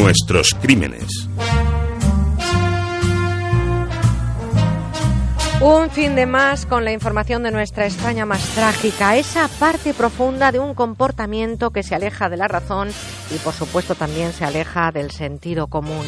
Nuestros 0.00 0.54
crímenes. 0.62 1.08
Un 5.60 5.90
fin 5.90 6.14
de 6.14 6.24
más 6.24 6.66
con 6.66 6.84
la 6.84 6.92
información 6.92 7.42
de 7.42 7.50
nuestra 7.50 7.84
España 7.84 8.24
más 8.24 8.40
trágica, 8.54 9.16
esa 9.16 9.48
parte 9.48 9.94
profunda 9.94 10.52
de 10.52 10.60
un 10.60 10.74
comportamiento 10.74 11.70
que 11.70 11.82
se 11.82 11.96
aleja 11.96 12.28
de 12.28 12.36
la 12.36 12.46
razón 12.46 12.90
y 13.34 13.38
por 13.38 13.54
supuesto 13.54 13.96
también 13.96 14.32
se 14.32 14.44
aleja 14.44 14.92
del 14.92 15.10
sentido 15.10 15.66
común. 15.66 16.06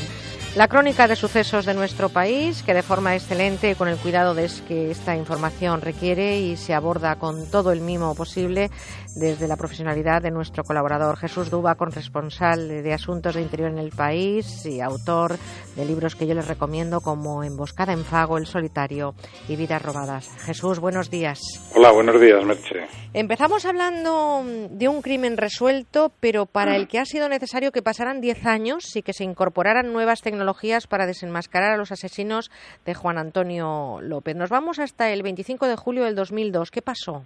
La 0.56 0.66
crónica 0.66 1.06
de 1.06 1.14
sucesos 1.14 1.64
de 1.64 1.74
nuestro 1.74 2.09
país, 2.09 2.64
que 2.64 2.74
de 2.74 2.82
forma 2.82 3.14
excelente, 3.14 3.77
con 3.77 3.86
el 3.86 3.96
cuidado 3.96 4.34
de 4.34 4.50
que 4.66 4.90
esta 4.90 5.14
información 5.14 5.80
requiere 5.80 6.40
y 6.40 6.56
se 6.56 6.74
aborda 6.74 7.14
con 7.20 7.48
todo 7.48 7.70
el 7.70 7.80
mimo 7.80 8.16
posible 8.16 8.68
desde 9.14 9.46
la 9.46 9.56
profesionalidad 9.56 10.23
de 10.23 10.32
nuestro 10.32 10.64
colaborador 10.64 11.16
Jesús 11.16 11.50
Duba, 11.50 11.76
corresponsal 11.76 12.82
de 12.82 12.92
Asuntos 12.92 13.36
de 13.36 13.42
Interior 13.42 13.70
en 13.70 13.78
el 13.78 13.90
país 13.90 14.66
y 14.66 14.80
autor 14.80 15.36
de 15.76 15.84
libros 15.84 16.16
que 16.16 16.26
yo 16.26 16.34
les 16.34 16.48
recomiendo 16.48 17.01
como 17.01 17.45
Emboscada 17.45 17.92
en 17.92 18.04
Fago, 18.04 18.37
El 18.37 18.46
Solitario 18.46 19.14
y 19.48 19.54
Vidas 19.54 19.82
Robadas. 19.82 20.28
Jesús, 20.45 20.80
buenos 20.80 21.10
días. 21.10 21.38
Hola, 21.76 21.92
buenos 21.92 22.20
días, 22.20 22.45
Merche. 22.45 22.87
Empezamos 23.12 23.65
hablando 23.66 24.43
de 24.71 24.88
un 24.88 25.01
crimen 25.01 25.37
resuelto, 25.37 26.12
pero 26.18 26.46
para 26.46 26.74
el 26.76 26.88
que 26.88 26.98
ha 26.98 27.04
sido 27.04 27.28
necesario 27.28 27.71
que 27.73 27.82
pasaran 27.82 28.21
10 28.21 28.46
años 28.46 28.96
y 28.96 29.02
que 29.02 29.12
se 29.12 29.24
incorporaran 29.24 29.93
nuevas 29.93 30.23
tecnologías 30.23 30.40
para 30.88 31.07
desenmascarar 31.07 31.73
a 31.73 31.77
los 31.77 31.93
asesinos 31.93 32.51
de 32.85 32.95
Juan 32.95 33.19
Antonio 33.19 33.99
López. 34.01 34.37
Nos 34.37 34.51
vamos 34.51 34.79
hasta 34.79 35.13
el 35.13 35.23
25 35.23 35.66
de 35.66 35.77
julio 35.77 36.05
del 36.05 36.15
2002. 36.15 36.71
¿Qué 36.71 36.83
pasó? 36.83 37.24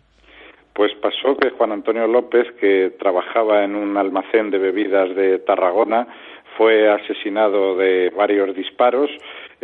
Pues 0.75 0.93
pasó 1.01 1.37
que 1.37 1.51
Juan 1.51 1.73
Antonio 1.73 2.07
López, 2.07 2.51
que 2.61 2.97
trabajaba 2.99 3.65
en 3.65 3.77
un 3.77 3.97
almacén 3.97 4.51
de 4.51 4.59
bebidas 4.59 5.15
de 5.15 5.39
Tarragona, 5.39 6.09
fue 6.57 6.91
asesinado 6.91 7.77
de 7.77 8.11
varios 8.11 8.55
disparos 8.57 9.11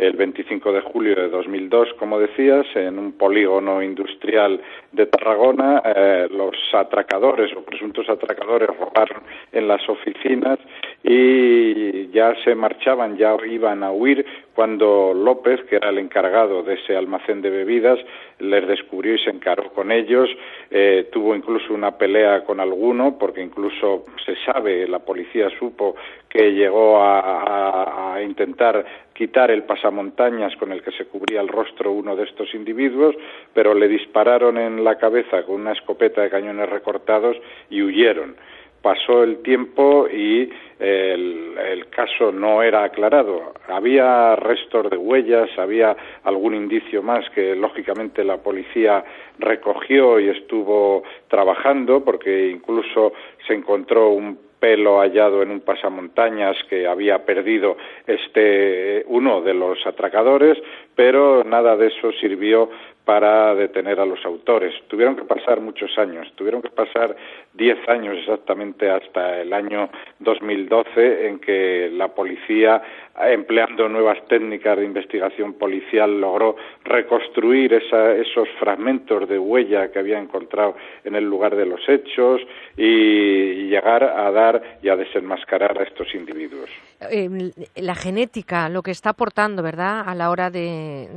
el 0.01 0.13
25 0.13 0.73
de 0.73 0.81
julio 0.81 1.15
de 1.15 1.29
2002, 1.29 1.93
como 1.99 2.19
decías, 2.19 2.65
en 2.73 2.97
un 2.97 3.11
polígono 3.11 3.83
industrial 3.83 4.59
de 4.91 5.05
Tarragona. 5.05 5.83
Eh, 5.85 6.27
los 6.31 6.55
atracadores 6.73 7.55
o 7.55 7.63
presuntos 7.63 8.09
atracadores 8.09 8.67
robaron 8.79 9.21
en 9.51 9.67
las 9.67 9.87
oficinas 9.87 10.57
y 11.03 12.09
ya 12.09 12.33
se 12.43 12.55
marchaban, 12.55 13.15
ya 13.15 13.35
iban 13.47 13.83
a 13.83 13.91
huir 13.91 14.25
cuando 14.55 15.13
López, 15.13 15.61
que 15.69 15.75
era 15.75 15.89
el 15.89 15.99
encargado 15.99 16.63
de 16.63 16.73
ese 16.73 16.97
almacén 16.97 17.41
de 17.41 17.51
bebidas, 17.51 17.99
les 18.39 18.67
descubrió 18.67 19.13
y 19.13 19.19
se 19.19 19.29
encaró 19.29 19.71
con 19.71 19.91
ellos. 19.91 20.29
Eh, 20.71 21.09
tuvo 21.11 21.35
incluso 21.35 21.73
una 21.73 21.97
pelea 21.97 22.43
con 22.43 22.59
alguno, 22.59 23.17
porque 23.19 23.41
incluso 23.41 24.05
se 24.25 24.35
sabe, 24.45 24.87
la 24.87 24.99
policía 24.99 25.49
supo 25.59 25.95
que 26.27 26.53
llegó 26.53 27.01
a, 27.01 28.15
a 28.15 28.21
intentar 28.23 28.85
quitar 29.13 29.51
el 29.51 29.63
pasamontañas 29.63 30.55
con 30.55 30.71
el 30.71 30.81
que 30.81 30.91
se 30.91 31.05
cubría 31.05 31.41
el 31.41 31.47
rostro 31.47 31.91
uno 31.91 32.15
de 32.15 32.23
estos 32.23 32.53
individuos, 32.53 33.15
pero 33.53 33.73
le 33.73 33.87
dispararon 33.87 34.57
en 34.57 34.83
la 34.83 34.97
cabeza 34.97 35.43
con 35.43 35.61
una 35.61 35.73
escopeta 35.73 36.21
de 36.21 36.29
cañones 36.29 36.69
recortados 36.69 37.37
y 37.69 37.81
huyeron 37.81 38.35
pasó 38.81 39.23
el 39.23 39.41
tiempo 39.41 40.07
y 40.07 40.49
el, 40.79 41.87
caso 41.89 42.31
no 42.31 42.63
era 42.63 42.83
aclarado. 42.83 43.53
Había 43.67 44.35
restos 44.35 44.89
de 44.89 44.97
huellas, 44.97 45.49
había 45.57 45.95
algún 46.23 46.55
indicio 46.55 47.03
más 47.03 47.29
que 47.31 47.55
lógicamente 47.55 48.23
la 48.23 48.37
policía 48.37 49.03
recogió 49.37 50.19
y 50.19 50.29
estuvo 50.29 51.03
trabajando 51.27 52.03
porque 52.03 52.49
incluso 52.49 53.13
se 53.45 53.53
encontró 53.53 54.09
un 54.09 54.39
pelo 54.61 54.99
hallado 54.99 55.41
en 55.41 55.49
un 55.49 55.61
pasamontañas 55.61 56.55
que 56.69 56.87
había 56.87 57.25
perdido 57.25 57.77
este 58.05 59.03
uno 59.07 59.41
de 59.41 59.55
los 59.55 59.85
atracadores, 59.87 60.55
pero 60.95 61.43
nada 61.43 61.75
de 61.75 61.87
eso 61.87 62.11
sirvió 62.21 62.69
para 63.03 63.55
detener 63.55 63.99
a 63.99 64.05
los 64.05 64.23
autores. 64.23 64.73
Tuvieron 64.87 65.15
que 65.15 65.23
pasar 65.23 65.59
muchos 65.59 65.97
años, 65.97 66.31
tuvieron 66.35 66.61
que 66.61 66.69
pasar 66.69 67.15
diez 67.53 67.77
años 67.89 68.15
exactamente 68.19 68.89
hasta 68.89 69.41
el 69.41 69.51
año 69.51 69.89
2012 70.19 71.27
en 71.27 71.39
que 71.39 71.89
la 71.91 72.09
policía, 72.09 72.81
empleando 73.19 73.87
nuevas 73.89 74.17
técnicas 74.27 74.77
de 74.77 74.85
investigación 74.85 75.53
policial, 75.53 76.19
logró 76.19 76.55
reconstruir 76.83 77.73
esos 77.73 78.47
fragmentos 78.59 79.27
de 79.27 79.37
huella 79.37 79.91
que 79.91 79.99
había 79.99 80.19
encontrado 80.19 80.75
en 81.03 81.15
el 81.15 81.25
lugar 81.25 81.55
de 81.55 81.65
los 81.65 81.81
hechos 81.87 82.41
y 82.77 83.67
llegar 83.67 84.03
a 84.03 84.31
dar 84.31 84.79
y 84.81 84.89
a 84.89 84.95
desenmascarar 84.95 85.79
a 85.79 85.83
estos 85.83 86.13
individuos. 86.15 86.69
Em, 87.09 87.51
la 87.75 87.95
genética, 87.95 88.69
lo 88.69 88.81
que 88.81 88.91
está 88.91 89.11
aportando, 89.11 89.63
¿verdad?, 89.63 90.03
a 90.05 90.15
la 90.15 90.29
hora 90.29 90.49
de, 90.49 91.09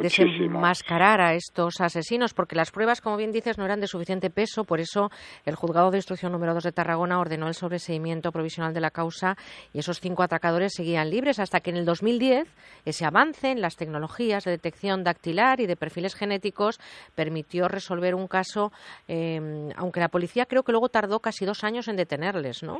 desenmascarar 0.00 1.20
a 1.20 1.34
estos 1.34 1.80
asesinos, 1.80 2.34
porque 2.34 2.56
las 2.56 2.70
pruebas, 2.70 3.00
como 3.00 3.16
bien 3.16 3.32
dices, 3.32 3.56
no 3.56 3.64
eran 3.64 3.80
de 3.80 3.86
suficiente 3.86 4.30
peso, 4.30 4.64
por 4.64 4.80
eso 4.80 5.10
el 5.46 5.54
juzgado 5.54 5.90
de 5.90 5.98
instrucción 5.98 6.32
número 6.32 6.54
2 6.54 6.64
de 6.64 6.72
Tarragona 6.72 7.20
ordenó 7.20 7.48
el 7.48 7.54
sobreseimiento 7.54 8.32
provisional 8.32 8.74
de 8.74 8.80
la 8.80 8.90
causa 8.90 9.36
y 9.72 9.78
esos 9.78 10.00
cinco 10.00 10.22
atracadores 10.22 10.72
seguían 10.74 11.10
libres 11.10 11.37
hasta 11.40 11.60
que 11.60 11.70
en 11.70 11.76
el 11.76 11.84
2010 11.84 12.48
ese 12.84 13.04
avance 13.04 13.50
en 13.50 13.60
las 13.60 13.76
tecnologías 13.76 14.44
de 14.44 14.52
detección 14.52 15.04
dactilar 15.04 15.60
y 15.60 15.66
de 15.66 15.76
perfiles 15.76 16.14
genéticos 16.14 16.78
permitió 17.14 17.68
resolver 17.68 18.14
un 18.14 18.28
caso, 18.28 18.72
em, 19.06 19.70
aunque 19.76 20.00
la 20.00 20.08
policía 20.08 20.46
creo 20.46 20.62
que 20.62 20.72
luego 20.72 20.88
tardó 20.88 21.20
casi 21.20 21.44
dos 21.44 21.64
años 21.64 21.88
en 21.88 21.96
detenerles, 21.96 22.62
¿no? 22.62 22.78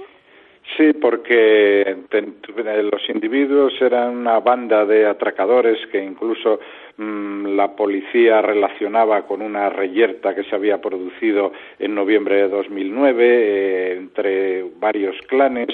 Sí, 0.77 0.93
porque 0.93 1.97
los 2.13 3.09
individuos 3.09 3.73
eran 3.81 4.17
una 4.19 4.39
banda 4.39 4.85
de 4.85 5.07
atracadores 5.07 5.79
que 5.91 6.03
incluso 6.03 6.61
la 6.99 7.77
policía 7.77 8.43
relacionaba 8.43 9.23
con 9.23 9.41
una 9.41 9.71
reyerta 9.71 10.35
que 10.35 10.43
se 10.45 10.55
había 10.55 10.81
producido 10.81 11.53
en 11.79 11.95
noviembre 11.95 12.37
de 12.37 12.49
2009 12.49 13.15
eh, 13.21 13.93
entre 13.97 14.65
varios 14.81 15.17
clanes 15.29 15.69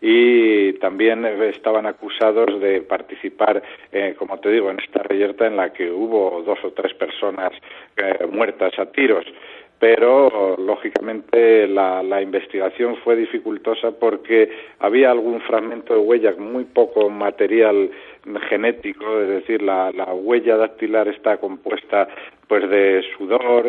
y 0.00 0.72
también 0.74 1.26
estaban 1.26 1.84
acusados 1.84 2.60
de 2.60 2.80
participar, 2.80 3.62
eh, 3.92 4.14
como 4.18 4.38
te 4.38 4.50
digo, 4.50 4.70
en 4.70 4.80
esta 4.80 5.02
reyerta 5.02 5.46
en 5.46 5.56
la 5.56 5.72
que 5.72 5.90
hubo 5.90 6.42
dos 6.42 6.58
o 6.64 6.72
tres 6.72 6.94
personas 6.94 7.52
eh, 7.96 8.26
muertas 8.30 8.78
a 8.78 8.86
tiros 8.86 9.26
pero 9.80 10.56
lógicamente 10.58 11.66
la, 11.66 12.02
la, 12.02 12.20
investigación 12.20 12.96
fue 13.02 13.16
dificultosa 13.16 13.92
porque 13.92 14.50
había 14.78 15.10
algún 15.10 15.40
fragmento 15.40 15.94
de 15.94 16.00
huella, 16.00 16.34
muy 16.38 16.64
poco 16.64 17.08
material 17.08 17.90
genético, 18.50 19.20
es 19.20 19.28
decir, 19.28 19.62
la, 19.62 19.90
la 19.92 20.12
huella 20.12 20.58
dactilar 20.58 21.08
está 21.08 21.38
compuesta 21.38 22.08
pues 22.50 22.68
de 22.68 23.04
sudor, 23.16 23.64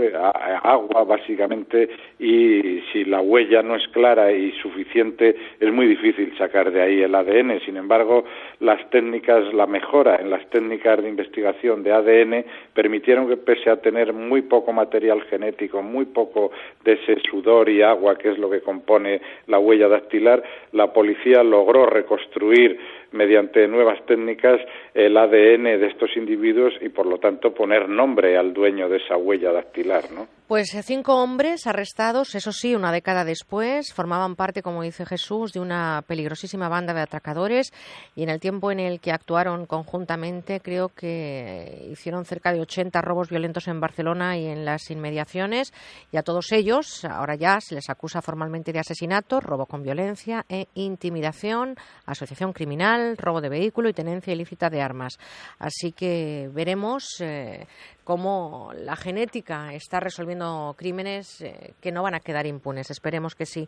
agua 0.63 1.03
básicamente 1.03 1.87
y 2.17 2.81
si 2.91 3.05
la 3.05 3.21
huella 3.21 3.61
no 3.61 3.75
es 3.75 3.87
clara 3.89 4.31
y 4.31 4.51
suficiente 4.53 5.35
es 5.59 5.71
muy 5.71 5.85
difícil 5.85 6.35
sacar 6.35 6.71
de 6.71 6.81
ahí 6.81 7.03
el 7.03 7.13
ADN. 7.13 7.59
Sin 7.63 7.77
embargo, 7.77 8.25
las 8.59 8.89
técnicas, 8.89 9.53
la 9.53 9.67
mejora 9.67 10.15
en 10.15 10.31
las 10.31 10.49
técnicas 10.49 10.99
de 10.99 11.09
investigación 11.09 11.83
de 11.83 11.91
ADN 11.91 12.45
permitieron 12.73 13.29
que 13.29 13.37
pese 13.37 13.69
a 13.69 13.79
tener 13.79 14.13
muy 14.13 14.41
poco 14.41 14.73
material 14.73 15.21
genético, 15.29 15.83
muy 15.83 16.05
poco 16.05 16.49
de 16.83 16.93
ese 16.93 17.21
sudor 17.29 17.69
y 17.69 17.83
agua 17.83 18.17
que 18.17 18.31
es 18.31 18.39
lo 18.39 18.49
que 18.49 18.61
compone 18.61 19.21
la 19.45 19.59
huella 19.59 19.89
dactilar, 19.89 20.41
la 20.71 20.91
policía 20.91 21.43
logró 21.43 21.85
reconstruir 21.85 22.79
mediante 23.11 23.67
nuevas 23.67 24.05
técnicas 24.05 24.59
el 24.93 25.17
ADN 25.17 25.63
de 25.63 25.87
estos 25.87 26.15
individuos 26.15 26.73
y 26.81 26.89
por 26.89 27.05
lo 27.05 27.17
tanto 27.19 27.53
poner 27.53 27.89
nombre 27.89 28.37
al 28.37 28.53
dueño 28.53 28.89
de 28.89 28.97
esa 28.97 29.17
huella 29.17 29.51
dactilar, 29.51 30.11
¿no? 30.11 30.27
Pues 30.51 30.75
eh, 30.75 30.83
cinco 30.83 31.15
hombres 31.15 31.65
arrestados, 31.65 32.35
eso 32.35 32.51
sí, 32.51 32.75
una 32.75 32.91
década 32.91 33.23
después, 33.23 33.93
formaban 33.93 34.35
parte, 34.35 34.61
como 34.61 34.81
dice 34.81 35.05
Jesús, 35.05 35.53
de 35.53 35.61
una 35.61 36.03
peligrosísima 36.05 36.67
banda 36.67 36.93
de 36.93 36.99
atracadores 36.99 37.71
y 38.17 38.23
en 38.23 38.29
el 38.29 38.41
tiempo 38.41 38.69
en 38.69 38.81
el 38.81 38.99
que 38.99 39.13
actuaron 39.13 39.65
conjuntamente 39.65 40.59
creo 40.59 40.89
que 40.89 41.87
hicieron 41.89 42.25
cerca 42.25 42.51
de 42.51 42.59
80 42.59 42.99
robos 42.99 43.29
violentos 43.29 43.69
en 43.69 43.79
Barcelona 43.79 44.37
y 44.37 44.47
en 44.47 44.65
las 44.65 44.91
inmediaciones 44.91 45.71
y 46.11 46.17
a 46.17 46.21
todos 46.21 46.51
ellos 46.51 47.05
ahora 47.05 47.35
ya 47.35 47.61
se 47.61 47.75
les 47.75 47.89
acusa 47.89 48.21
formalmente 48.21 48.73
de 48.73 48.79
asesinato, 48.79 49.39
robo 49.39 49.67
con 49.67 49.83
violencia 49.83 50.45
e 50.49 50.67
intimidación, 50.73 51.77
asociación 52.05 52.51
criminal, 52.51 53.15
robo 53.15 53.39
de 53.39 53.47
vehículo 53.47 53.87
y 53.87 53.93
tenencia 53.93 54.33
ilícita 54.33 54.69
de 54.69 54.81
armas. 54.81 55.17
Así 55.59 55.93
que 55.93 56.49
veremos 56.51 57.21
eh, 57.21 57.67
cómo 58.03 58.71
la 58.75 58.95
genética 58.95 59.73
está 59.73 59.99
resolviendo 59.99 60.75
crímenes 60.77 61.41
eh, 61.41 61.73
que 61.79 61.91
no 61.91 62.03
van 62.03 62.15
a 62.15 62.19
quedar 62.19 62.45
impunes. 62.45 62.89
Esperemos 62.91 63.35
que 63.35 63.45
sí. 63.45 63.67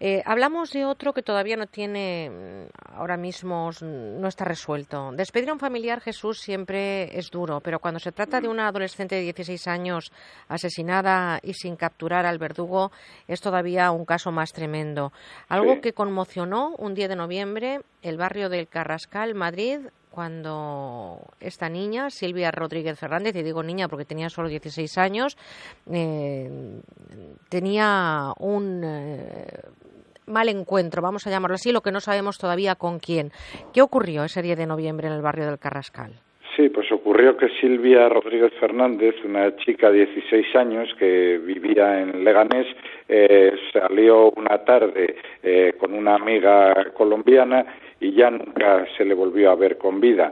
Eh, 0.00 0.22
hablamos 0.24 0.70
de 0.70 0.84
otro 0.84 1.12
que 1.12 1.22
todavía 1.22 1.56
no 1.56 1.66
tiene, 1.66 2.30
mm, 2.30 2.96
ahora 2.96 3.16
mismo 3.16 3.70
no 3.80 4.28
está 4.28 4.44
resuelto. 4.44 5.12
Despedir 5.12 5.50
a 5.50 5.54
un 5.54 5.58
familiar, 5.58 6.00
Jesús, 6.00 6.40
siempre 6.40 7.16
es 7.16 7.30
duro, 7.30 7.60
pero 7.60 7.78
cuando 7.78 8.00
se 8.00 8.12
trata 8.12 8.40
de 8.40 8.48
una 8.48 8.68
adolescente 8.68 9.14
de 9.14 9.22
16 9.22 9.66
años 9.68 10.12
asesinada 10.48 11.40
y 11.42 11.54
sin 11.54 11.76
capturar 11.76 12.26
al 12.26 12.38
verdugo, 12.38 12.92
es 13.28 13.40
todavía 13.40 13.90
un 13.90 14.04
caso 14.04 14.30
más 14.30 14.52
tremendo. 14.52 15.12
Algo 15.48 15.80
que 15.80 15.92
conmocionó 15.92 16.74
un 16.78 16.94
día 16.94 17.08
de 17.08 17.16
noviembre 17.16 17.80
el 18.02 18.18
barrio 18.18 18.50
del 18.50 18.68
Carrascal, 18.68 19.34
Madrid, 19.34 19.78
cuando 20.14 21.18
esta 21.40 21.68
niña, 21.68 22.08
Silvia 22.08 22.52
Rodríguez 22.52 22.96
Fernández, 23.00 23.34
y 23.34 23.42
digo 23.42 23.64
niña 23.64 23.88
porque 23.88 24.04
tenía 24.04 24.30
solo 24.30 24.48
16 24.48 24.96
años, 24.96 25.36
eh, 25.92 26.48
tenía 27.48 28.28
un 28.38 28.82
eh, 28.84 29.44
mal 30.26 30.48
encuentro, 30.48 31.02
vamos 31.02 31.26
a 31.26 31.30
llamarlo 31.30 31.56
así, 31.56 31.72
lo 31.72 31.80
que 31.80 31.90
no 31.90 31.98
sabemos 31.98 32.38
todavía 32.38 32.76
con 32.76 33.00
quién. 33.00 33.32
¿Qué 33.72 33.82
ocurrió 33.82 34.22
ese 34.22 34.40
día 34.40 34.54
de 34.54 34.66
noviembre 34.66 35.08
en 35.08 35.14
el 35.14 35.20
barrio 35.20 35.46
del 35.46 35.58
Carrascal? 35.58 36.12
Sí, 36.54 36.68
pues 36.68 36.92
ocurrió 36.92 37.36
que 37.36 37.48
Silvia 37.60 38.08
Rodríguez 38.08 38.52
Fernández, 38.60 39.16
una 39.24 39.56
chica 39.56 39.90
de 39.90 40.06
16 40.06 40.54
años 40.54 40.88
que 40.96 41.38
vivía 41.38 42.00
en 42.00 42.22
Leganés, 42.22 42.68
eh, 43.08 43.52
salió 43.72 44.30
una 44.30 44.58
tarde 44.64 45.16
con 45.78 45.92
una 45.92 46.14
amiga 46.14 46.92
colombiana 46.94 47.66
y 48.04 48.12
ya 48.12 48.30
nunca 48.30 48.86
se 48.98 49.04
le 49.04 49.14
volvió 49.14 49.50
a 49.50 49.54
ver 49.54 49.78
con 49.78 49.98
vida. 49.98 50.30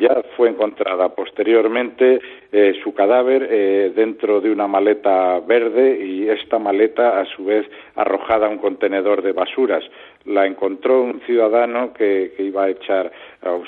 Ya 0.00 0.24
fue 0.36 0.48
encontrada 0.48 1.10
posteriormente 1.10 2.18
eh, 2.50 2.74
su 2.82 2.92
cadáver 2.92 3.46
eh, 3.48 3.92
dentro 3.94 4.40
de 4.40 4.50
una 4.50 4.66
maleta 4.66 5.38
verde 5.38 6.04
y 6.04 6.28
esta 6.28 6.58
maleta 6.58 7.20
a 7.20 7.24
su 7.24 7.44
vez 7.44 7.64
arrojada 7.94 8.48
a 8.48 8.50
un 8.50 8.58
contenedor 8.58 9.22
de 9.22 9.30
basuras. 9.30 9.84
La 10.24 10.44
encontró 10.44 11.02
un 11.02 11.20
ciudadano 11.20 11.92
que, 11.92 12.34
iba 12.38 12.64
a 12.64 12.70
echar 12.70 13.12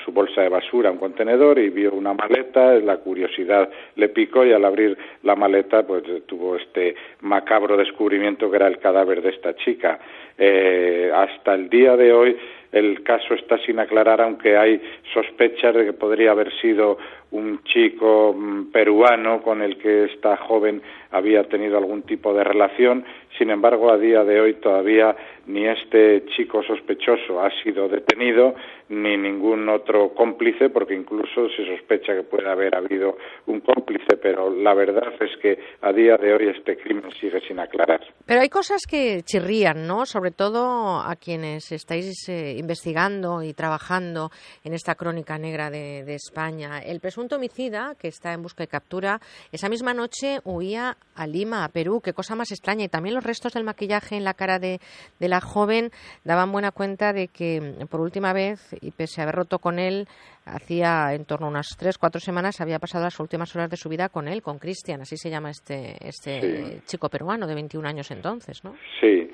su 0.05 0.11
bolsa 0.11 0.43
de 0.43 0.49
basura 0.49 0.89
a 0.89 0.93
un 0.93 0.99
contenedor 0.99 1.61
y 1.61 1.71
vio 1.71 1.93
una 1.93 2.15
maleta, 2.15 2.75
la 2.81 2.97
curiosidad 2.97 3.71
le 3.95 4.09
picó 4.09 4.45
y 4.45 4.53
al 4.53 4.65
abrir 4.65 4.99
la 5.23 5.37
maleta 5.37 5.87
pues 5.87 6.03
tuvo 6.27 6.57
este 6.57 6.97
macabro 7.21 7.77
descubrimiento 7.77 8.51
que 8.51 8.57
era 8.57 8.67
el 8.67 8.79
cadáver 8.79 9.23
de 9.23 9.29
esta 9.29 9.55
chica. 9.55 10.01
Eh, 10.37 11.11
hasta 11.15 11.55
el 11.55 11.69
día 11.69 11.97
de 11.97 12.13
hoy 12.13 12.37
el 12.73 13.03
caso 13.03 13.35
está 13.35 13.59
sin 13.65 13.79
aclarar, 13.79 14.21
aunque 14.21 14.57
hay 14.57 14.81
sospechas 15.15 15.75
de 15.75 15.87
que 15.87 15.93
podría 15.93 16.33
haber 16.33 16.53
sido 16.61 16.99
un 17.31 17.63
chico 17.65 18.35
mm, 18.35 18.71
peruano 18.71 19.43
con 19.43 19.63
el 19.63 19.77
que 19.79 20.05
esta 20.05 20.37
joven 20.37 20.83
había 21.11 21.45
tenido 21.45 21.79
algún 21.79 22.03
tipo 22.03 22.33
de 22.33 22.45
relación. 22.45 23.05
Sin 23.37 23.51
embargo, 23.51 23.91
a 23.91 23.99
día 23.99 24.25
de 24.25 24.41
hoy 24.41 24.55
todavía 24.55 25.15
ni 25.47 25.67
este 25.67 26.25
chico 26.37 26.63
sospechoso 26.63 27.41
ha 27.41 27.51
sido 27.63 27.89
detenido, 27.89 28.55
ni 28.91 29.17
ningún 29.17 29.69
otro 29.69 30.15
cómplice, 30.15 30.71
porque 30.71 30.95
incluso 30.95 31.49
se 31.51 31.67
sospecha 31.67 32.15
que 32.15 32.23
puede 32.23 32.49
haber 32.49 32.75
habido 32.75 33.17
un 33.47 33.61
cómplice, 33.61 34.17
pero 34.21 34.51
la 34.51 34.75
verdad 34.75 35.13
es 35.21 35.37
que 35.41 35.59
a 35.83 35.93
día 35.93 36.17
de 36.17 36.35
hoy 36.35 36.49
este 36.49 36.77
crimen 36.77 37.11
sigue 37.13 37.41
sin 37.47 37.59
aclarar. 37.61 38.01
Pero 38.27 38.41
hay 38.41 38.49
cosas 38.49 38.87
que 38.87 39.23
chirrían, 39.23 39.87
¿no? 39.87 40.05
Sobre 40.05 40.31
todo 40.31 41.01
a 41.01 41.17
quienes 41.17 41.73
estáis 41.73 42.29
eh, 42.29 42.58
investigando 42.59 43.43
y 43.43 43.55
trabajando 43.55 44.31
en 44.65 44.75
esta 44.75 44.95
crónica 44.95 45.39
negra 45.39 45.71
de, 45.71 46.05
de 46.05 46.15
España. 46.15 46.81
El 46.81 47.01
presunto 47.01 47.37
homicida, 47.37 47.95
que 47.99 48.09
está 48.09 48.33
en 48.33 48.43
busca 48.43 48.63
de 48.63 48.69
captura, 48.69 49.21
esa 49.53 49.69
misma 49.69 49.95
noche 49.95 50.41
huía 50.45 50.97
a 51.15 51.27
Lima, 51.27 51.65
a 51.65 51.69
Perú. 51.69 52.01
Qué 52.03 52.13
cosa 52.13 52.35
más 52.35 52.51
extraña. 52.51 52.85
Y 52.85 52.89
también 52.89 53.15
los 53.15 53.25
restos 53.25 53.53
del 53.53 53.65
maquillaje 53.65 54.17
en 54.17 54.25
la 54.25 54.35
cara 54.35 54.59
de, 54.59 54.81
de 55.19 55.29
la 55.29 55.41
joven 55.41 55.91
daban 56.25 56.53
buena 56.53 56.71
cuenta 56.71 57.13
de 57.13 57.29
que 57.29 57.87
por 57.91 58.01
última 58.01 58.33
vez, 58.33 58.75
y 58.81 58.91
pese 58.91 59.21
a 59.21 59.25
haber 59.25 59.37
roto 59.37 59.59
con 59.59 59.79
él, 59.79 60.09
hacía 60.45 61.15
en 61.15 61.25
torno 61.25 61.47
a 61.47 61.51
unas 61.51 61.77
tres, 61.79 61.99
cuatro 61.99 62.21
semanas, 62.21 62.61
había 62.61 62.79
pasado 62.79 63.05
las 63.05 63.19
últimas 63.21 63.55
horas 63.55 63.71
de 63.71 63.77
su 63.77 63.89
vida 63.89 64.09
con 64.09 64.29
él, 64.29 64.43
con 64.43 64.59
Cristian, 64.59 65.01
así 65.01 65.17
se 65.17 65.31
llama 65.31 65.51
este, 65.51 65.97
este 66.01 66.81
chico 66.87 67.09
peruano 67.09 67.47
de 67.47 67.55
21 67.55 67.89
años 67.89 68.11
entonces, 68.11 68.65
¿no? 68.65 68.75
Sí, 69.01 69.28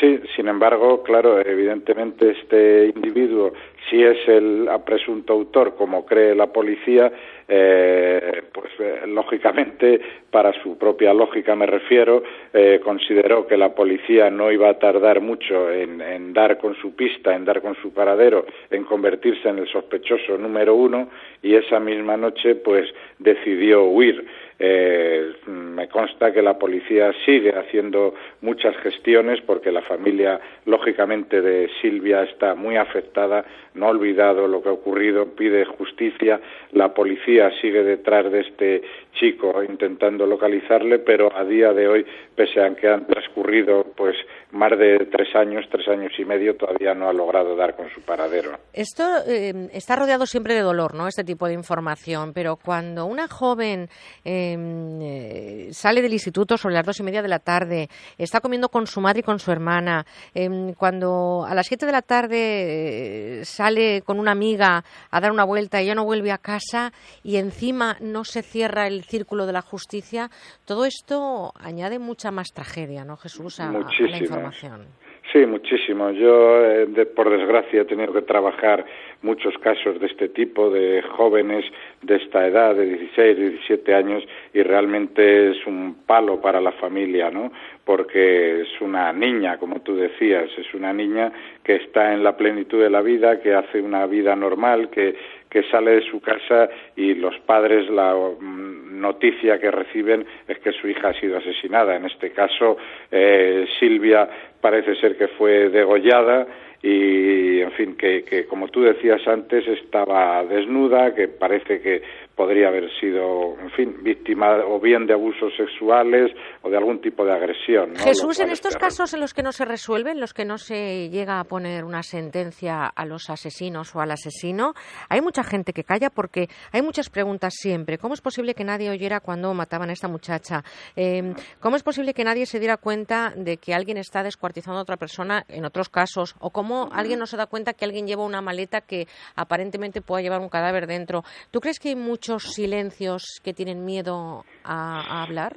sí, 0.00 0.20
sin 0.36 0.48
embargo, 0.48 1.02
claro, 1.02 1.40
evidentemente 1.40 2.30
este 2.30 2.92
individuo, 2.94 3.52
si 3.88 4.02
es 4.02 4.16
el 4.28 4.68
presunto 4.84 5.32
autor, 5.32 5.74
como 5.76 6.04
cree 6.06 6.34
la 6.34 6.46
policía, 6.46 7.12
eh, 7.48 8.44
pues 8.52 8.70
eh, 8.78 9.02
lógicamente, 9.06 10.00
para 10.30 10.52
su 10.62 10.78
propia 10.78 11.12
lógica 11.12 11.54
me 11.54 11.66
refiero, 11.66 12.22
eh, 12.52 12.80
consideró 12.82 13.46
que 13.46 13.56
la 13.56 13.74
policía 13.74 14.30
no 14.30 14.50
iba 14.50 14.70
a 14.70 14.78
tardar 14.78 15.20
mucho 15.20 15.70
en, 15.70 16.00
en, 16.00 16.32
dar 16.32 16.58
con 16.58 16.74
su 16.76 16.94
pista, 16.94 17.34
en 17.34 17.44
dar 17.44 17.60
con 17.60 17.74
su 17.82 17.92
paradero, 17.92 18.46
en 18.70 18.84
convertirse 18.84 19.48
en 19.48 19.58
el 19.58 19.68
sospechoso 19.68 20.38
número 20.38 20.74
uno 20.74 21.08
y 21.42 21.54
esa 21.54 21.78
misma 21.78 22.16
noche 22.16 22.54
pues 22.54 22.88
decidió 23.18 23.84
huir. 23.84 24.24
Eh, 24.64 25.32
me 25.48 25.88
consta 25.88 26.32
que 26.32 26.40
la 26.40 26.56
policía 26.56 27.12
sigue 27.24 27.50
haciendo 27.50 28.14
muchas 28.42 28.76
gestiones 28.76 29.40
porque 29.44 29.72
la 29.72 29.82
familia, 29.82 30.40
lógicamente, 30.66 31.40
de 31.40 31.68
Silvia 31.80 32.22
está 32.22 32.54
muy 32.54 32.76
afectada, 32.76 33.44
no 33.74 33.86
ha 33.86 33.90
olvidado 33.90 34.46
lo 34.46 34.62
que 34.62 34.68
ha 34.68 34.72
ocurrido, 34.72 35.34
pide 35.34 35.64
justicia, 35.64 36.40
la 36.70 36.94
policía 36.94 37.50
sigue 37.60 37.82
detrás 37.82 38.30
de 38.30 38.40
este 38.40 38.82
chico 39.18 39.64
intentando 39.64 40.26
localizarle, 40.26 41.00
pero 41.00 41.36
a 41.36 41.44
día 41.44 41.72
de 41.72 41.88
hoy, 41.88 42.06
pese 42.36 42.60
a 42.62 42.72
que 42.76 42.88
han 42.88 43.08
transcurrido 43.08 43.84
pues 43.96 44.14
más 44.52 44.78
de 44.78 45.06
tres 45.10 45.34
años, 45.34 45.66
tres 45.70 45.88
años 45.88 46.12
y 46.18 46.24
medio, 46.24 46.54
todavía 46.54 46.94
no 46.94 47.08
ha 47.08 47.12
logrado 47.12 47.56
dar 47.56 47.74
con 47.74 47.90
su 47.90 48.00
paradero. 48.02 48.52
Esto 48.72 49.02
eh, 49.26 49.68
está 49.72 49.96
rodeado 49.96 50.24
siempre 50.26 50.54
de 50.54 50.60
dolor, 50.60 50.94
¿no? 50.94 51.08
Este 51.08 51.24
tipo 51.24 51.48
de 51.48 51.54
información, 51.54 52.32
pero 52.32 52.56
cuando 52.56 53.06
una 53.06 53.26
joven 53.26 53.88
em, 54.24 54.51
eh, 54.58 55.68
sale 55.72 56.02
del 56.02 56.12
instituto 56.12 56.56
sobre 56.56 56.74
las 56.74 56.86
dos 56.86 57.00
y 57.00 57.02
media 57.02 57.22
de 57.22 57.28
la 57.28 57.38
tarde, 57.38 57.88
está 58.18 58.40
comiendo 58.40 58.68
con 58.68 58.86
su 58.86 59.00
madre 59.00 59.20
y 59.20 59.22
con 59.22 59.38
su 59.38 59.50
hermana, 59.50 60.04
em, 60.34 60.74
cuando 60.74 61.44
a 61.46 61.54
las 61.54 61.66
siete 61.66 61.86
de 61.86 61.92
la 61.92 62.02
tarde 62.02 63.40
eh, 63.40 63.44
sale 63.44 64.02
con 64.02 64.18
una 64.18 64.32
amiga 64.32 64.84
a 65.10 65.20
dar 65.20 65.30
una 65.30 65.44
vuelta 65.44 65.82
y 65.82 65.86
ya 65.86 65.94
no 65.94 66.04
vuelve 66.04 66.32
a 66.32 66.38
casa 66.38 66.92
y 67.22 67.36
encima 67.36 67.96
no 68.00 68.24
se 68.24 68.42
cierra 68.42 68.86
el 68.86 69.04
círculo 69.04 69.46
de 69.46 69.52
la 69.52 69.62
justicia, 69.62 70.30
todo 70.64 70.84
esto 70.84 71.52
añade 71.58 71.98
mucha 71.98 72.30
más 72.30 72.48
tragedia, 72.52 73.04
¿no, 73.04 73.16
Jesús, 73.16 73.60
a, 73.60 73.70
la 73.72 74.18
información? 74.18 74.86
Sí, 75.32 75.46
muchísimo. 75.46 76.10
Yo, 76.10 76.62
eh, 76.62 77.06
por 77.16 77.30
desgracia, 77.30 77.80
he 77.80 77.84
tenido 77.86 78.12
que 78.12 78.20
trabajar 78.20 78.84
muchos 79.22 79.56
casos 79.58 79.98
de 79.98 80.06
este 80.06 80.28
tipo, 80.28 80.68
de 80.68 81.00
jóvenes 81.00 81.64
de 82.02 82.16
esta 82.16 82.46
edad, 82.46 82.74
de 82.74 82.84
16, 82.84 83.38
17 83.38 83.94
años, 83.94 84.22
y 84.52 84.62
realmente 84.62 85.52
es 85.52 85.66
un 85.66 86.02
palo 86.06 86.38
para 86.42 86.60
la 86.60 86.72
familia, 86.72 87.30
¿no? 87.30 87.50
Porque 87.82 88.60
es 88.60 88.80
una 88.82 89.10
niña, 89.14 89.56
como 89.56 89.80
tú 89.80 89.96
decías, 89.96 90.50
es 90.58 90.74
una 90.74 90.92
niña 90.92 91.32
que 91.64 91.76
está 91.76 92.12
en 92.12 92.22
la 92.22 92.36
plenitud 92.36 92.82
de 92.82 92.90
la 92.90 93.00
vida, 93.00 93.40
que 93.40 93.54
hace 93.54 93.80
una 93.80 94.04
vida 94.06 94.36
normal, 94.36 94.90
que, 94.90 95.16
que 95.48 95.62
sale 95.64 95.92
de 95.92 96.10
su 96.10 96.20
casa 96.20 96.68
y 96.94 97.14
los 97.14 97.38
padres 97.40 97.88
la 97.88 98.14
mm, 98.14 99.00
noticia 99.00 99.58
que 99.58 99.70
reciben 99.70 100.24
es 100.48 100.58
que 100.58 100.72
su 100.72 100.88
hija 100.88 101.08
ha 101.08 101.20
sido 101.20 101.38
asesinada. 101.38 101.96
En 101.96 102.06
este 102.06 102.30
caso, 102.30 102.76
eh, 103.10 103.66
Silvia 103.78 104.28
parece 104.62 104.94
ser 104.94 105.18
que 105.18 105.28
fue 105.28 105.68
degollada 105.68 106.46
y, 106.82 107.60
en 107.60 107.72
fin, 107.72 107.96
que, 107.96 108.24
que 108.24 108.46
como 108.46 108.68
tú 108.68 108.82
decías 108.82 109.20
antes, 109.28 109.66
estaba 109.68 110.42
desnuda, 110.44 111.14
que 111.14 111.28
parece 111.28 111.80
que 111.82 112.02
podría 112.36 112.68
haber 112.68 112.90
sido, 112.98 113.58
en 113.60 113.70
fin, 113.72 113.96
víctima 114.02 114.56
o 114.66 114.80
bien 114.80 115.06
de 115.06 115.12
abusos 115.12 115.52
sexuales 115.56 116.32
o 116.62 116.70
de 116.70 116.76
algún 116.76 117.00
tipo 117.00 117.24
de 117.24 117.32
agresión. 117.32 117.96
Jesús, 117.96 118.40
en 118.40 118.50
estos 118.50 118.76
casos 118.76 119.12
en 119.14 119.20
los 119.20 119.34
que 119.34 119.42
no 119.42 119.52
se 119.52 119.64
resuelven, 119.64 120.14
en 120.14 120.20
los 120.20 120.34
que 120.34 120.44
no 120.44 120.58
se 120.58 121.10
llega 121.10 121.40
a 121.40 121.44
poner 121.44 121.84
una 121.84 122.02
sentencia 122.02 122.86
a 122.86 123.04
los 123.06 123.30
asesinos 123.30 123.94
o 123.94 124.00
al 124.00 124.10
asesino, 124.10 124.74
hay 125.08 125.20
mucha 125.20 125.42
gente 125.44 125.72
que 125.72 125.84
calla 125.84 126.10
porque 126.10 126.48
hay 126.72 126.82
muchas 126.82 127.10
preguntas 127.10 127.54
siempre. 127.54 127.98
¿Cómo 127.98 128.14
es 128.14 128.20
posible 128.20 128.54
que 128.54 128.64
nadie 128.64 128.90
oyera 128.90 129.20
cuando 129.20 129.52
mataban 129.54 129.90
a 129.90 129.92
esta 129.92 130.08
muchacha? 130.08 130.64
Em, 130.96 131.34
¿Cómo 131.60 131.76
es 131.76 131.82
posible 131.82 132.14
que 132.14 132.24
nadie 132.24 132.46
se 132.46 132.58
diera 132.58 132.76
cuenta 132.76 133.32
de 133.36 133.58
que 133.58 133.74
alguien 133.74 133.98
está 133.98 134.22
descuartizando 134.22 134.78
a 134.78 134.82
otra 134.82 134.96
persona 134.96 135.44
en 135.48 135.64
otros 135.64 135.88
casos? 135.88 136.34
¿O 136.40 136.50
cómo 136.50 136.88
alguien 136.92 137.18
no 137.18 137.26
se 137.26 137.36
da 137.36 137.46
cuenta 137.46 137.74
que 137.74 137.84
alguien 137.84 138.06
lleva 138.06 138.24
una 138.24 138.40
maleta 138.40 138.80
que 138.80 139.06
aparentemente 139.36 140.00
pueda 140.00 140.22
llevar 140.22 140.40
un 140.40 140.48
cadáver 140.48 140.86
dentro? 140.86 141.24
¿Tú 141.50 141.60
crees 141.60 141.78
que 141.78 141.90
hay 141.90 141.96
muchos 142.22 142.52
silencios 142.52 143.40
que 143.42 143.52
tienen 143.52 143.84
miedo 143.84 144.44
a, 144.62 145.22
hablar? 145.24 145.56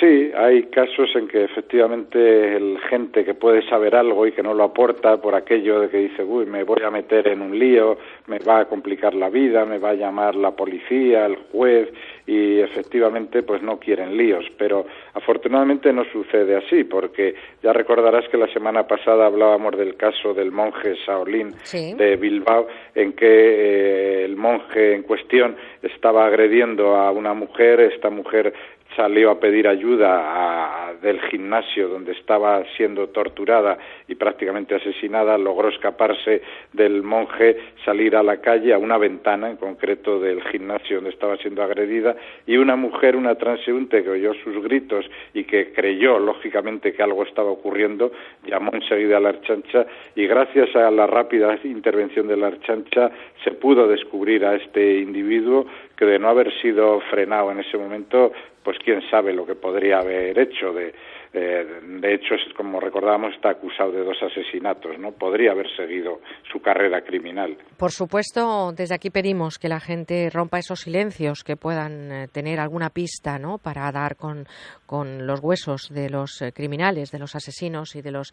Sí, 0.00 0.32
hay 0.34 0.64
casos 0.64 1.14
en 1.14 1.28
que 1.28 1.44
efectivamente 1.44 2.56
el 2.56 2.78
gente 2.88 3.22
que 3.22 3.34
puede 3.34 3.62
saber 3.68 3.94
algo 3.94 4.26
y 4.26 4.32
que 4.32 4.42
no 4.42 4.54
lo 4.54 4.64
aporta 4.64 5.18
por 5.18 5.34
aquello 5.34 5.80
de 5.80 5.90
que 5.90 5.98
dice, 5.98 6.24
uy, 6.24 6.46
me 6.46 6.64
voy 6.64 6.82
a 6.82 6.90
meter 6.90 7.28
en 7.28 7.42
un 7.42 7.58
lío, 7.58 7.98
me 8.26 8.38
va 8.38 8.60
a 8.60 8.64
complicar 8.64 9.14
la 9.14 9.28
vida, 9.28 9.66
me 9.66 9.78
va 9.78 9.90
a 9.90 9.94
llamar 9.94 10.36
la 10.36 10.52
policía, 10.52 11.26
el 11.26 11.36
juez 11.52 11.92
y 12.26 12.60
efectivamente 12.60 13.42
pues 13.42 13.62
no 13.62 13.78
quieren 13.78 14.16
líos, 14.16 14.46
pero 14.56 14.86
afortunadamente 15.12 15.92
no 15.92 16.04
sucede 16.04 16.56
así 16.56 16.84
porque 16.84 17.34
ya 17.62 17.74
recordarás 17.74 18.26
que 18.30 18.38
la 18.38 18.48
semana 18.48 18.86
pasada 18.86 19.26
hablábamos 19.26 19.76
del 19.76 19.96
caso 19.96 20.32
del 20.32 20.50
monje 20.50 20.94
Shaolin 21.06 21.54
de 21.72 22.16
Bilbao 22.16 22.66
en 22.94 23.12
que 23.12 23.26
eh, 23.26 24.24
el 24.24 24.36
monje 24.36 24.94
en 24.94 25.02
cuestión 25.02 25.56
estaba 25.82 26.26
agrediendo 26.26 26.96
a 26.96 27.10
una 27.10 27.34
mujer, 27.34 27.80
esta 27.80 28.08
mujer 28.08 28.54
salió 28.96 29.30
a 29.30 29.40
pedir 29.40 29.68
ayuda 29.68 30.94
del 31.02 31.20
gimnasio 31.22 31.88
donde 31.88 32.12
estaba 32.12 32.62
siendo 32.76 33.08
torturada 33.08 33.78
y 34.08 34.14
prácticamente 34.14 34.74
asesinada, 34.74 35.36
logró 35.36 35.68
escaparse 35.68 36.42
del 36.72 37.02
monje, 37.02 37.56
salir 37.84 38.16
a 38.16 38.22
la 38.22 38.38
calle, 38.38 38.72
a 38.72 38.78
una 38.78 38.98
ventana 38.98 39.50
en 39.50 39.56
concreto 39.56 40.18
del 40.18 40.42
gimnasio 40.44 40.96
donde 40.96 41.10
estaba 41.10 41.36
siendo 41.36 41.62
agredida, 41.62 42.16
y 42.46 42.56
una 42.56 42.76
mujer, 42.76 43.16
una 43.16 43.34
transeúnte 43.34 44.02
que 44.02 44.10
oyó 44.10 44.32
sus 44.42 44.62
gritos 44.62 45.04
y 45.32 45.44
que 45.44 45.72
creyó, 45.72 46.18
lógicamente, 46.18 46.92
que 46.92 47.02
algo 47.02 47.24
estaba 47.24 47.50
ocurriendo, 47.50 48.12
llamó 48.46 48.70
enseguida 48.72 49.18
a 49.18 49.20
la 49.20 49.30
archancha 49.30 49.86
y 50.14 50.26
gracias 50.26 50.74
a 50.76 50.90
la 50.90 51.06
rápida 51.06 51.58
intervención 51.64 52.28
de 52.28 52.36
la 52.36 52.48
archancha 52.48 53.10
se 53.42 53.52
pudo 53.52 53.86
descubrir 53.86 54.44
a 54.44 54.54
este 54.54 54.98
individuo 54.98 55.66
que 55.96 56.04
de 56.04 56.18
no 56.18 56.28
haber 56.28 56.52
sido 56.60 57.00
frenado 57.10 57.52
en 57.52 57.60
ese 57.60 57.76
momento 57.76 58.32
pues 58.64 58.78
quién 58.78 59.02
sabe 59.10 59.32
lo 59.32 59.46
que 59.46 59.54
podría 59.54 59.98
haber 59.98 60.36
hecho 60.38 60.72
de 60.72 60.94
eh, 61.36 61.80
de 61.82 62.14
hecho, 62.14 62.36
como 62.56 62.78
recordábamos, 62.78 63.34
está 63.34 63.50
acusado 63.50 63.90
de 63.90 64.04
dos 64.04 64.16
asesinatos, 64.22 64.96
¿no? 65.00 65.10
Podría 65.10 65.50
haber 65.50 65.66
seguido 65.76 66.20
su 66.52 66.60
carrera 66.60 67.02
criminal. 67.02 67.56
Por 67.76 67.90
supuesto, 67.90 68.72
desde 68.72 68.94
aquí 68.94 69.10
pedimos 69.10 69.58
que 69.58 69.68
la 69.68 69.80
gente 69.80 70.30
rompa 70.30 70.60
esos 70.60 70.80
silencios, 70.80 71.42
que 71.42 71.56
puedan 71.56 72.12
eh, 72.12 72.28
tener 72.28 72.60
alguna 72.60 72.90
pista, 72.90 73.40
¿no? 73.40 73.58
Para 73.58 73.90
dar 73.90 74.14
con, 74.14 74.46
con 74.86 75.26
los 75.26 75.40
huesos 75.40 75.92
de 75.92 76.08
los 76.08 76.40
eh, 76.40 76.52
criminales, 76.52 77.10
de 77.10 77.18
los 77.18 77.34
asesinos 77.34 77.96
y 77.96 78.02
de 78.02 78.12
los 78.12 78.32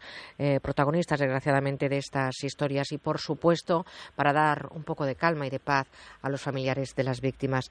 protagonistas, 0.62 1.20
desgraciadamente, 1.20 1.88
de 1.88 1.98
estas 1.98 2.42
historias. 2.44 2.92
Y, 2.92 2.98
por 2.98 3.18
supuesto, 3.18 3.84
para 4.14 4.32
dar 4.32 4.66
un 4.72 4.84
poco 4.84 5.04
de 5.06 5.14
calma 5.14 5.46
y 5.46 5.50
de 5.50 5.58
paz 5.58 5.88
a 6.20 6.28
los 6.28 6.40
familiares 6.40 6.94
de 6.94 7.04
las 7.04 7.20
víctimas. 7.20 7.70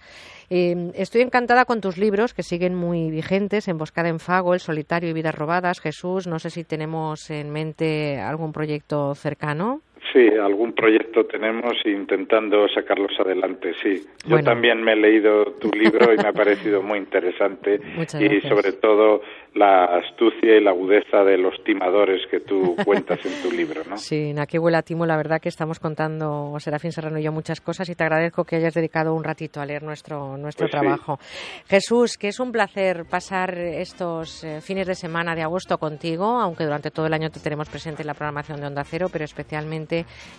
estoy 0.50 1.22
encantada 1.22 1.66
con 1.66 1.82
tus 1.82 1.98
libros, 1.98 2.34
que 2.34 2.44
siguen 2.44 2.76
muy 2.76 3.12
vigentes, 3.12 3.68
Emboscada 3.68 4.10
en 4.10 4.20
Fago, 4.20 4.54
El 4.54 4.60
Solitario 4.60 5.10
y 5.10 5.14
robadas. 5.30 5.80
Jesús, 5.80 6.26
no 6.26 6.40
sé 6.40 6.50
si 6.50 6.64
tenemos 6.64 7.30
en 7.30 7.52
mente 7.52 8.20
algún 8.20 8.52
proyecto 8.52 9.14
cercano. 9.14 9.82
Sí, 10.12 10.28
algún 10.28 10.74
proyecto 10.74 11.26
tenemos 11.26 11.74
intentando 11.86 12.68
sacarlos 12.68 13.12
adelante, 13.20 13.72
sí. 13.82 14.04
Yo 14.26 14.40
también 14.40 14.84
me 14.84 14.94
he 14.94 14.96
leído 14.96 15.54
tu 15.54 15.70
libro 15.70 16.14
y 16.14 16.18
me 16.18 16.28
ha 16.28 16.34
parecido 16.34 16.82
muy 16.82 16.98
interesante 16.98 17.80
y 18.20 18.42
sobre 18.42 18.74
todo 18.74 19.22
la 19.54 19.86
astucia 19.86 20.58
y 20.58 20.64
la 20.64 20.72
agudeza 20.72 21.24
de 21.24 21.38
los 21.38 21.64
timadores 21.64 22.22
que 22.30 22.40
tú 22.40 22.76
cuentas 22.86 23.20
en 23.26 23.42
tu 23.42 23.56
libro, 23.56 23.84
¿no? 23.90 23.98
Sí, 23.98 24.34
huele 24.60 24.84
timo, 24.84 25.06
la 25.06 25.18
verdad 25.18 25.40
que 25.40 25.50
estamos 25.50 25.80
contando, 25.80 26.56
Serafín 26.60 26.92
Serrano 26.92 27.20
y 27.20 27.24
yo, 27.24 27.32
muchas 27.32 27.62
cosas 27.62 27.88
y 27.90 27.96
te 27.96 28.04
agradezco 28.04 28.44
que 28.44 28.56
hayas 28.56 28.74
dedicado 28.74 29.14
un 29.14 29.24
ratito 29.24 29.62
a 29.62 29.66
leer 29.66 29.84
nuestro, 29.84 30.38
nuestro 30.38 30.68
pues 30.68 30.72
trabajo. 30.72 31.20
Jesús, 31.68 32.18
que 32.18 32.30
es 32.30 32.40
un 32.40 32.52
placer 32.52 33.06
pasar 33.10 33.58
estos 33.58 34.44
eh, 34.44 34.62
fines 34.62 34.88
de 34.88 34.96
semana 34.96 35.36
de 35.36 35.44
agosto 35.44 35.78
contigo, 35.78 36.26
aunque 36.26 36.64
durante 36.64 36.92
todo 36.92 37.06
el 37.06 37.14
año 37.14 37.30
te 37.30 37.40
tenemos 37.40 37.70
presente 37.70 38.02
en 38.04 38.08
la 38.08 38.14
programación 38.14 38.60
de 38.60 38.68
Onda 38.68 38.84
Cero, 38.84 39.08
pero 39.12 39.26
especialmente 39.26 39.91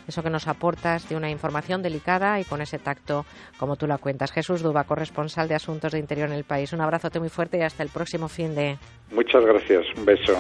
eso 0.09 0.23
que 0.23 0.31
nos 0.31 0.49
aportas 0.49 1.09
de 1.09 1.17
una 1.17 1.31
información 1.31 1.83
delicada 1.83 2.41
y 2.41 2.45
con 2.45 2.61
ese 2.61 2.79
tacto 2.79 3.25
como 3.59 3.77
tú 3.77 3.87
la 3.87 3.99
cuentas. 3.99 4.33
Jesús 4.33 4.63
Duba, 4.63 4.85
corresponsal 4.85 5.49
de 5.49 5.55
Asuntos 5.55 5.93
de 5.93 5.99
Interior 5.99 6.29
en 6.29 6.35
el 6.35 6.45
país. 6.45 6.73
Un 6.73 6.81
abrazote 6.81 7.21
muy 7.21 7.29
fuerte 7.29 7.59
y 7.59 7.63
hasta 7.63 7.83
el 7.83 7.89
próximo 7.89 8.29
fin 8.29 8.55
de... 8.55 8.79
Muchas 9.11 9.45
gracias. 9.45 9.85
Un 9.97 10.05
beso. 10.05 10.37